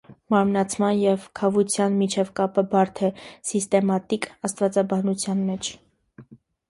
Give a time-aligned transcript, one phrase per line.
[0.33, 3.11] Մարմնացման և քավության միջև կապը բարդ է
[3.51, 5.71] սիստեմատիկ աստվածաբանության մեջ։